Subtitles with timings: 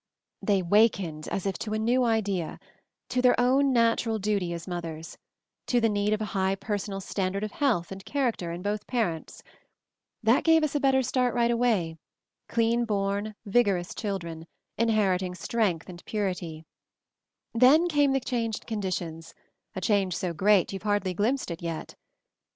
[0.25, 2.57] / "They wakened as if to a new idea,
[3.09, 5.15] to their / own natural duty as mothers;
[5.67, 9.43] to the need of a high personal standard of health and character in both parents.
[10.23, 10.99] That gave us a if \ MOVING THE MOUNTAIN 19?
[11.03, 11.97] better start right away—
[12.49, 16.65] clean born, vigor ous children, inheriting strength and purity.
[17.53, 19.35] "Then came the change in conditions,
[19.75, 21.93] a change so great youVe hardly glimpsed it yet.